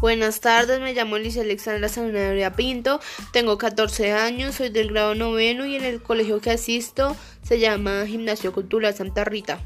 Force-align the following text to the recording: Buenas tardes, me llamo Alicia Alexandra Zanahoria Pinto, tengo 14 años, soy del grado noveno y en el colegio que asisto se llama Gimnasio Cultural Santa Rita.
Buenas 0.00 0.40
tardes, 0.40 0.80
me 0.80 0.94
llamo 0.94 1.16
Alicia 1.16 1.42
Alexandra 1.42 1.90
Zanahoria 1.90 2.54
Pinto, 2.54 3.00
tengo 3.34 3.58
14 3.58 4.12
años, 4.12 4.54
soy 4.54 4.70
del 4.70 4.92
grado 4.92 5.14
noveno 5.14 5.66
y 5.66 5.76
en 5.76 5.84
el 5.84 6.00
colegio 6.00 6.40
que 6.40 6.50
asisto 6.50 7.14
se 7.42 7.58
llama 7.58 8.06
Gimnasio 8.06 8.50
Cultural 8.54 8.94
Santa 8.94 9.24
Rita. 9.24 9.60